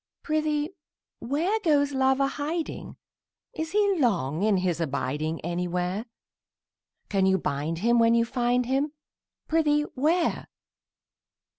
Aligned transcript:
Prithee 0.23 0.71
where, 1.19 1.59
Goes 1.59 1.91
Love 1.91 2.19
a 2.19 2.27
hiding? 2.27 2.97
Is 3.53 3.69
he 3.71 3.99
long 3.99 4.41
in 4.41 4.57
his 4.57 4.81
abiding 4.81 5.39
Anywhere? 5.41 6.07
Can 7.09 7.27
you 7.27 7.37
bind 7.37 7.77
him 7.77 7.99
when 7.99 8.15
you 8.15 8.25
find 8.25 8.65
him; 8.65 8.93
Prithee, 9.47 9.83
where? 9.93 10.47